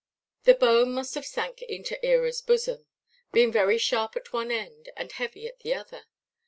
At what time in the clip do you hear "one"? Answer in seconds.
4.33-4.49